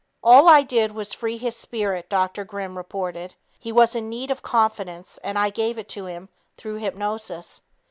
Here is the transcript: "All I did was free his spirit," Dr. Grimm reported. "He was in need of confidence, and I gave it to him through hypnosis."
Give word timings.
"All 0.23 0.49
I 0.49 0.63
did 0.63 0.93
was 0.93 1.13
free 1.13 1.37
his 1.37 1.55
spirit," 1.55 2.09
Dr. 2.09 2.43
Grimm 2.43 2.75
reported. 2.75 3.35
"He 3.59 3.71
was 3.71 3.93
in 3.95 4.09
need 4.09 4.31
of 4.31 4.41
confidence, 4.41 5.19
and 5.23 5.37
I 5.37 5.51
gave 5.51 5.77
it 5.77 5.89
to 5.89 6.07
him 6.07 6.27
through 6.57 6.77
hypnosis." 6.77 7.61